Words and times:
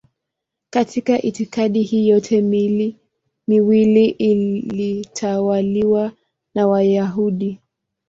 Katika 0.69 1.21
itikadi 1.21 1.83
hii 1.83 2.07
yote 2.09 2.41
miwili 3.47 4.07
ilitawaliwa 4.09 6.11
na 6.55 6.67
Wayahudi. 6.67 7.59